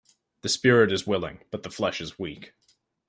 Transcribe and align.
The 0.41 0.49
spirit 0.49 0.91
is 0.91 1.05
willing 1.05 1.41
but 1.51 1.61
the 1.61 1.69
flesh 1.69 2.01
is 2.01 2.17
weak. 2.17 2.53